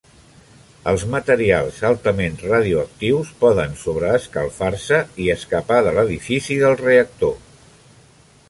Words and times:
Els 0.91 1.03
materials 1.15 1.75
altament 1.89 2.39
radioactius 2.53 3.31
poden 3.43 3.77
sobreescalfar-se 3.83 5.03
i 5.27 5.31
escapar 5.37 5.81
de 5.89 5.97
l'edifici 5.99 6.59
de 6.65 6.77
reactor. 6.85 7.39